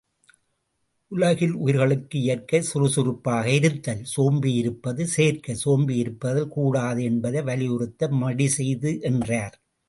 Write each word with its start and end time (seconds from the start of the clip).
உலகில் 1.11 1.53
உயிர்களுக்கு 1.55 2.17
இயற்கை 2.19 2.59
சுறுசுறுப்பாக 2.61 3.45
இருத்தல் 3.51 4.01
சோம்பியிருப்பது 4.15 5.05
செயற்கை, 5.15 5.55
சோம்பியிருத்தல் 5.65 6.43
கூடாது 6.47 7.03
என்பதை 7.03 7.41
வலியுறுத்த, 7.41 8.09
மடி 8.23 8.47
செய்து 8.57 8.93
என்றார். 9.01 9.55